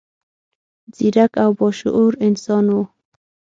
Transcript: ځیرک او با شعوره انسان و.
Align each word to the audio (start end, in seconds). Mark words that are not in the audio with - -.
ځیرک 0.95 1.33
او 1.43 1.49
با 1.57 1.67
شعوره 1.79 2.17
انسان 2.27 2.65
و. 2.73 2.77